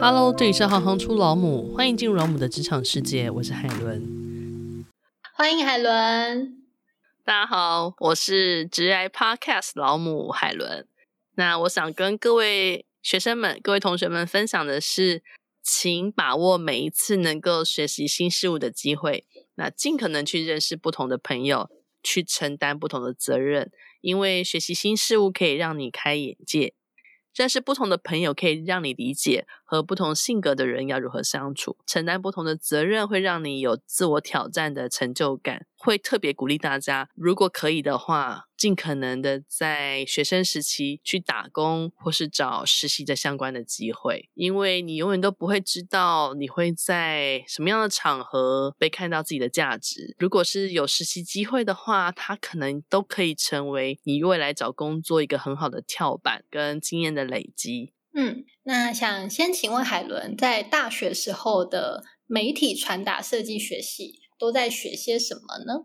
[0.00, 4.84] Hello，这里是行行出老母，欢迎进入老母的职场世界，我是海伦。
[5.34, 6.62] 欢迎海伦，
[7.24, 10.86] 大家好，我是职癌 Podcast 老母海伦。
[11.36, 15.22] 那我想跟各位学生们、各位同学们分享的是，
[15.62, 19.24] 请把握每一次能够学习新事物的机会，
[19.54, 21.70] 那尽可能去认识不同的朋友，
[22.02, 23.70] 去承担不同的责任，
[24.00, 26.74] 因为学习新事物可以让你开眼界。
[27.34, 35.66] 认识不同的朋友可以让你理解和不同性格的人要如何相处，承担不同的责任会让你有自我挑战的成就感。
[35.76, 50.16] 会特别鼓励大家，如果可以的话，尽可能的在学生时期去打工或是找实习的相关的机会，因为你永远都不会知道你会在什么样的场合被看到自己的价值。
[50.18, 57.92] 如果是有实习机会的话，它可能都可以成为你未来找工作一个很好的跳板跟经验的累积。
[58.14, 65.84] 嗯，那想先请问海伦，在大学时候的媒体传达设计学系，都在学些什么呢？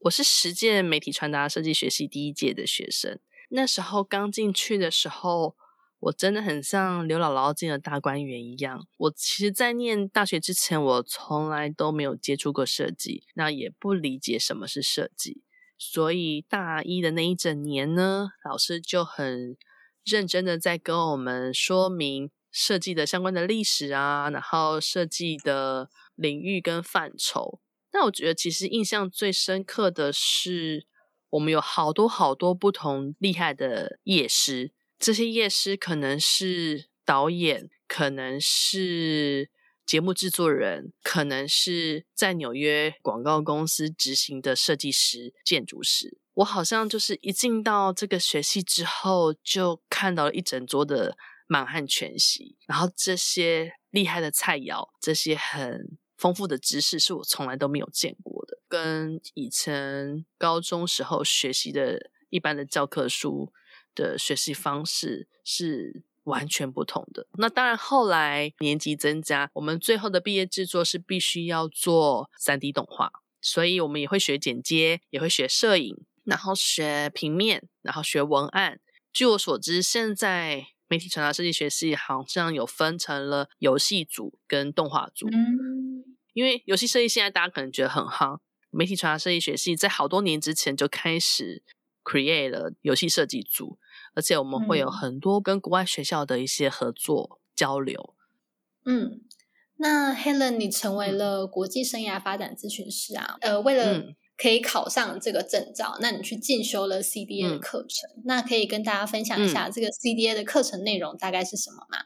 [0.00, 3.18] 我是实践媒体传达设计学系第一届的学生。
[3.50, 5.56] 那时候刚进去的时候，
[5.98, 8.86] 我真的很像刘姥姥进了大观园一样。
[8.96, 15.42] 我其实，在念大学之前，我从来都没有接触过设计，那也不理解什么是设计。
[15.76, 19.56] 所以大一的那一整年呢，老师就很
[20.04, 27.60] 认真的在跟我们说明设计的相关的历史啊，然后设计的领域跟范畴。
[27.90, 30.86] 那我觉得其实印象最深刻的是，
[31.30, 39.50] 我们有好多好多不同厉害的夜师，这些夜师可能是导演，可能是
[39.86, 46.18] 节目制作人，可能是在纽约广告公司执行的设计师、建筑师。
[46.34, 51.16] 我好像就是一进到这个学系之后，就看到了一整桌的
[51.46, 55.98] 满汉全席，然后这些厉害的菜肴，这些很。
[56.18, 63.52] 丰富的知识是我从来都没有见过的，跟以前高中时候学习的一般的教科书
[63.94, 67.26] 的学习方式是完全不同的。
[67.38, 78.80] 那当然，后来年级增加，我们最后的毕业制作是必须要做 3D 动画，所以我们也会学剪接，也会学摄影，然后学平面，然后学文案。
[79.12, 85.28] 据我所知，现在媒体传达设计学系好像有分成了游戏组跟动画组。
[86.38, 88.38] 因为游戏设计现在大家可能觉得很夯，
[88.70, 91.64] 媒体传达设计学系在好多年之前就开始
[92.04, 93.76] create 了游戏设计组，
[94.14, 98.14] 而且我们会有很多跟国外学校的一些合作交流。
[98.84, 99.20] 嗯，
[99.78, 104.04] 那 Helen，你成为了国际生涯发展咨询师啊，呃，为了
[104.36, 112.04] 可以考上这个证照，嗯、那你去进修了 CDA 的课程，嗯、那可以跟大家分享一下这个 CDA 的课程内容大概是什么吗？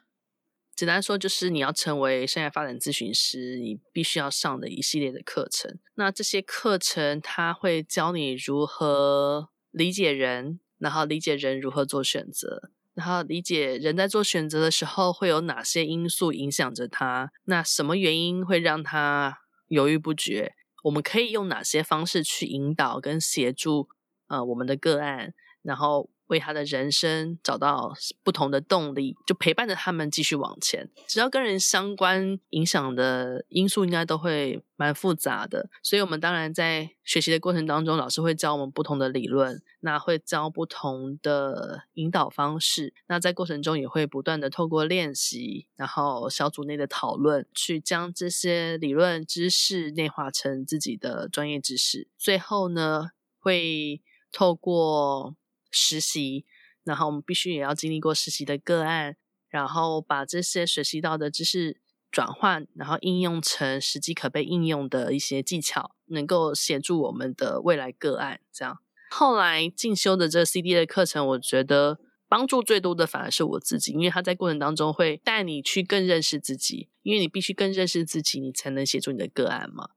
[0.75, 5.79] 简单说，就是你要成为生涯发展咨询师，你必须要上的一系列的课程。
[5.97, 20.55] 那这些课程，它会教你如何理解人，然后理解人如何做选择，然后理解人在做选择的时候会有哪些因素影响着他，那什么原因会让他犹豫不决？
[20.85, 23.89] 我们可以用哪些方式去引导跟协助
[24.29, 26.09] 呃我们的个案，然后。
[26.33, 27.93] 为他的人生找到
[28.25, 30.89] 不同的动力，就陪伴着他们继续往前。
[31.07, 35.69] 只要跟人相关影响的因素，应该都会蛮复杂的。
[35.83, 42.95] 所以，我们当然在学习的过程当中，老师会教我们不同的理论，那会教不同的引导方式。
[43.09, 52.09] 那在过程中也会不断的透过练习，然后小组内的讨论，去将这些理论知识内化成自己的专业知识。
[52.17, 54.01] 最后呢，会
[54.33, 55.37] 透过
[55.73, 56.45] 实习，
[56.85, 59.17] 然后我们必须也要经历过实习的个案，
[59.49, 68.41] 然后把这些学习到的知识转换，然后应用成实际可被应用的一些技巧，能够协助我们的未来个案。
[68.53, 68.79] 这样，
[69.11, 79.91] 后来进修的这 C D 的课程，我觉得帮助最多的反而是我自己，因为他在过程当中会带你去更认识自己，因为你必须更认识自己，你才能协助你的个案嘛。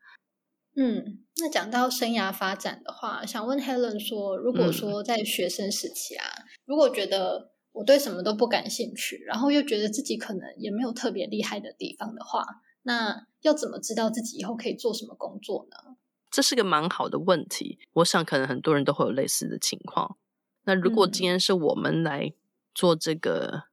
[0.77, 12.45] 嗯，那讲到生涯发展的话，想问 Helen 说，如果说在学生时期啊，嗯、如果觉得我对什么都不感兴趣，然后又觉得自己可能也没有特别厉害的地方的话，
[12.83, 15.95] 那要怎么知道自己以后可以做什么工作呢？
[16.29, 20.17] 这是个蛮好的问题，我想可能很多人都会有类似的情况。
[20.65, 22.33] 那如果今天是我们来
[22.73, 23.63] 做这个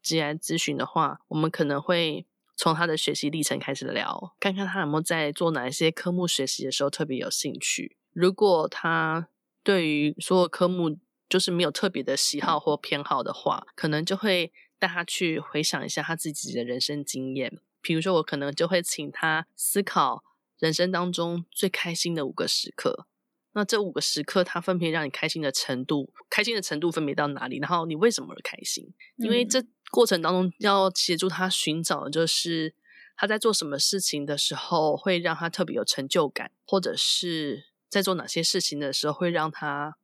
[0.00, 2.24] 职涯咨询的话，我们可能会。
[2.62, 7.96] 从他的学习历程开始聊，看看他有没有在做哪一些科目学习的时候特别有兴趣。
[8.12, 9.26] 如果他
[9.64, 10.96] 对于所有科目
[11.28, 17.58] 就是没有特别的喜好或偏好的话，可能就会带他去回想一下他自己的人生经验。
[17.80, 20.22] 比如说，我可能就会请他思考
[20.60, 23.08] 人生当中最开心的五个时刻。
[23.54, 27.58] 那这五个时刻，它分别让你开心的程度，开心的程度分别到哪里？
[27.58, 28.92] 然后你为什么而开心？
[29.16, 32.74] 因为这过程当中要协助他寻找的就是
[33.14, 39.98] 他在做什么事情的时候会让他特别有成就感，或者是在做哪些事情的时候会让他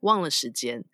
[0.00, 0.84] 忘了时间。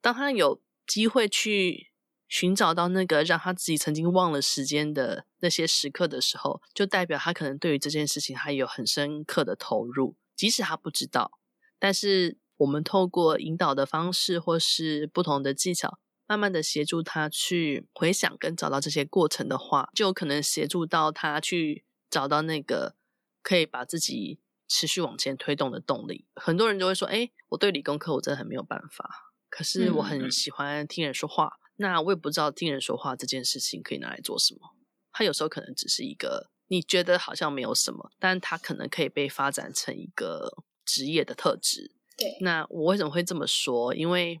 [0.00, 1.90] 当他有机会去
[2.28, 10.14] 寻找到那个让他自己曾经忘了时间的那些时刻的时候，就代表他可能对于这件事情还有很深刻的投入。
[10.36, 11.38] 即使他不知道，
[11.78, 22.96] 但是我们透过引导的方式，或是不同的技巧，慢慢的协助他去回想跟找到这些过程的话，就有可能协助到他去找到那个
[23.42, 26.26] 可以把自己持续往前推动的动力。
[26.34, 31.58] 很多人就会说：“哎，我对理工科我真的很没有办法，可是我很喜欢听人说话。
[31.60, 34.76] 嗯”那我也不知道听人说话这件事情可以拿来做什么。
[35.12, 36.50] 他有时候可能只是一个。
[36.68, 41.92] 你觉得好像没有什么，但它可能可以被发展成一个职业的特质。
[42.16, 43.94] 对，那我为什么会这么说？
[43.94, 44.40] 因为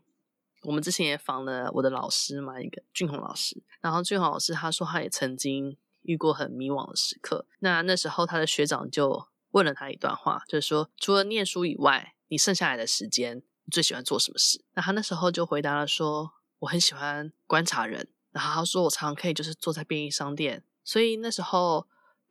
[0.62, 3.62] 我们之前也访了我的老师嘛，一个俊宏老师。
[3.80, 7.46] 然后俊宏老师他说，他也曾经遇过很迷惘的时刻。
[7.58, 14.64] 那那时候他的学长就问了他一段话，就是说，除了念书以外，你剩下来的时间，你最喜欢做什么事？
[14.74, 18.08] 那他那时候就回答了说，我很喜欢观察人。
[18.30, 21.86] 然后他说，我常常可以就是坐在便利商店，所以那时候。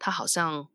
[0.05, 0.67] 他好像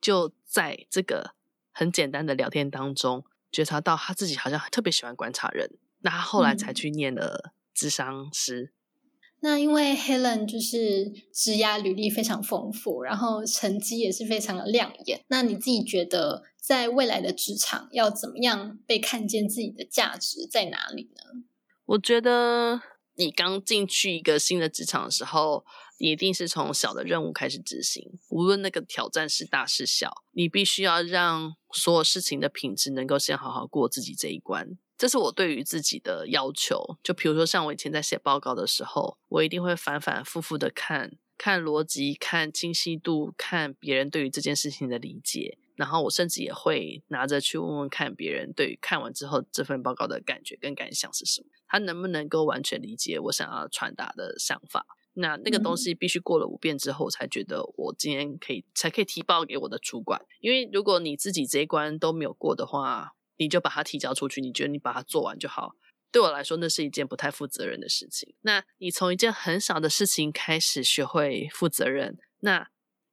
[0.00, 1.32] 就在这个
[1.72, 5.68] 很简单的聊天当中，觉察到他自己好像特别喜欢观察人。
[6.02, 8.62] 那他后来才去念了智商师。
[8.62, 9.10] 嗯。
[9.40, 15.24] 那因为 Helen 就是职涯履历非常丰富，然后成绩也是非常的亮眼。
[15.26, 21.42] 那你自己觉得，在未来的职场要怎么样被看见自己的价值在哪里呢？
[21.86, 22.80] 我觉得
[23.16, 25.66] 你刚进去一个新的职场的时候。
[25.98, 34.76] 你一定是从小的任务开始执行，无论那个挑战是大是小，你必须要让所有事情的品质能够先好好过自己这一关。
[34.98, 36.96] 这是我对于自己的要求。
[37.02, 45.58] 就比如说，像我以前在写报告的时候，我一定会反反复复的看，看逻辑，看清晰度，看别人对于这件事情的理解。
[45.74, 54.86] 然后我甚至也会拿着去问问看别人对于看完之后这份报告的感觉跟感想是什么，他能不能够完全理解我想要传达的想法。
[55.18, 60.20] 那那个东西必须过了五遍之后，才觉得我今天可以才可以提报给我的主管。
[60.40, 65.74] 因为如果你自己这一关都没有过的话，你就把它提交出去，你觉得你把它做完就好。
[66.12, 68.34] 对我来说，那是一件不太负责任的事情。
[68.42, 72.70] 那你从一件很小的事情开始学会负责任，那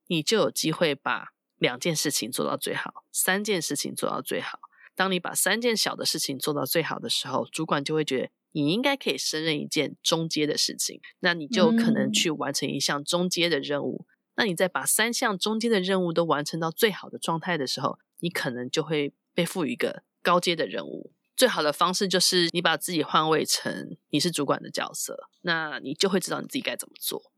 [0.07, 4.59] 你就有机会把两件事情做到最好，三件事情做到最好。
[4.95, 8.29] 当你把三件小的事情做到最好的时候，主管就会觉得。
[8.55, 14.05] 你应该可以胜任一件中阶的事情，那你就可能去完成一项中阶的任务。
[14.07, 14.13] 嗯。
[14.35, 21.11] 那你再把三项中阶的任务都完成到最好的状态的时候，你可能就会被赋予一个高阶的任务。
[21.35, 27.31] 最好的方式就是你把自己换位成你是主管的角色，那你就会知道你自己该怎么做。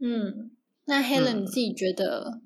[0.00, 0.50] 嗯，
[0.86, 2.40] 那 Helen，你自己觉得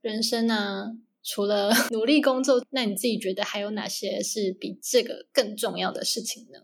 [0.00, 6.58] 人生啊，嗯，除了 努力工作，那你自己觉得还有哪些是比这个更重要的事情呢？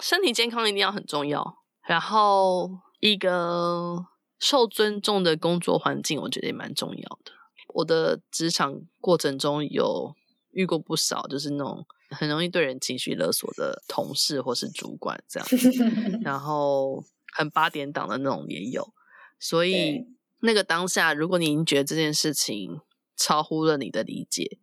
[0.00, 2.70] 身体健康一定要很重要，然后
[3.00, 3.96] 一个
[4.38, 7.32] 受尊重的工作环境，我觉得也蛮重要的。
[7.74, 10.14] 我的职场过程中有
[10.52, 15.48] 遇过不少，就是那种很容易对人情绪勒索的同事或是主管这样，
[16.22, 17.02] 然后
[17.34, 18.92] 很八点档的那种也有。
[19.40, 20.06] 所以
[20.40, 22.80] 那个当下，如果你已经觉得这件事情
[23.22, 24.58] 超乎了你的理解，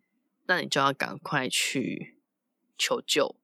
[0.47, 2.17] 那你就要赶快去
[2.77, 3.37] 求救。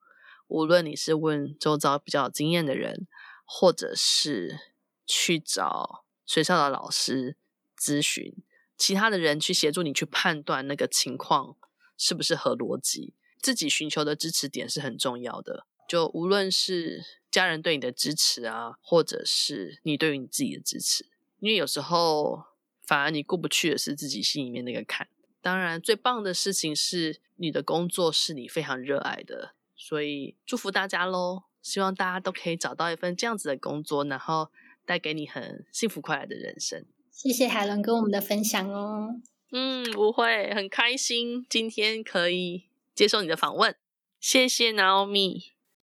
[0.49, 3.07] 无论你是问周遭比较有经验的人，
[3.45, 4.59] 或者是
[5.05, 7.37] 去找学校的老师
[7.79, 8.35] 咨询，
[8.77, 11.55] 其他的人去协助你去判断那个情况
[11.97, 15.65] 是不是合逻辑，自己寻求的支持点是很重要的。
[15.87, 21.05] 就无论是家人对你的支持啊，或者是你对于你自己的支持，
[21.39, 22.43] 因为有时候
[22.85, 25.07] 反而你过不去的是自己心里面那个坎。
[25.41, 29.53] 当然，最棒的事情是你的工作是你非常热爱的。
[29.75, 31.43] 所以祝福大家喽！
[31.61, 34.49] 希望大家都可以找到一份这样子的工作，然后
[34.85, 36.85] 带给你很幸福快乐的人生。
[37.11, 39.19] 谢谢海伦跟我们的分享哦。
[39.51, 43.75] 嗯，不会，很开心今天可以接受你的访问。
[44.19, 45.54] 谢谢 Naomi。